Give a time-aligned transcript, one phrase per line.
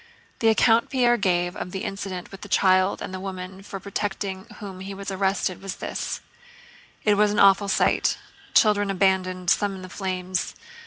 [0.39, 4.47] The account Pierre gave of the incident with the child and the woman for protecting
[4.57, 6.21] whom he was arrested was this:
[7.03, 10.55] "It was an awful sight—children abandoned, some in the flames...